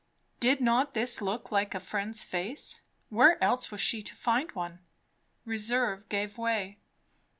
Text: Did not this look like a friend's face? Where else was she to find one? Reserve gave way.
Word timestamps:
Did 0.39 0.61
not 0.61 0.95
this 0.95 1.21
look 1.21 1.51
like 1.51 1.75
a 1.75 1.79
friend's 1.79 2.23
face? 2.23 2.81
Where 3.09 3.37
else 3.43 3.69
was 3.69 3.81
she 3.81 4.01
to 4.01 4.15
find 4.15 4.51
one? 4.53 4.79
Reserve 5.45 6.09
gave 6.09 6.39
way. 6.39 6.79